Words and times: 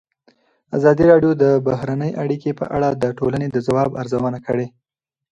ازادي 0.77 1.03
راډیو 1.11 1.31
د 1.43 1.43
بهرنۍ 1.67 2.11
اړیکې 2.23 2.51
په 2.59 2.65
اړه 2.75 2.89
د 3.01 3.03
ټولنې 3.19 3.47
د 3.51 3.57
ځواب 3.67 3.89
ارزونه 4.01 4.39
کړې. 4.47 4.67